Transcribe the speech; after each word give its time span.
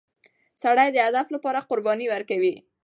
سړی 0.63 0.89
د 0.93 0.97
هدف 1.07 1.27
لپاره 1.35 1.65
قرباني 1.69 2.05
ورکوي 2.13 2.53